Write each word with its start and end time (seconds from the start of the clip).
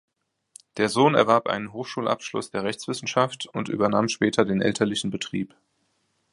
Der 0.77 0.89
Sohn 0.89 1.13
erwarb 1.13 1.45
einen 1.45 1.73
Hochschulabschluss 1.73 2.49
der 2.49 2.63
Rechtswissenschaft 2.63 3.45
und 3.45 3.69
übernahm 3.69 4.09
später 4.09 4.45
den 4.45 4.59
elterlichen 4.59 5.11
Betrieb. 5.11 5.53